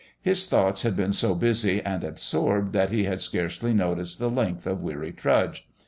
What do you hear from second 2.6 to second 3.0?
that